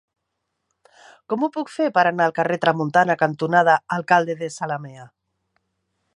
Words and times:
Com 1.33 1.43
ho 1.43 1.49
puc 1.57 1.69
fer 1.75 1.89
per 1.97 2.05
anar 2.13 2.27
al 2.29 2.35
carrer 2.39 2.59
Tramuntana 2.65 3.19
cantonada 3.23 3.79
Alcalde 3.99 4.39
de 4.43 4.53
Zalamea? 4.59 5.07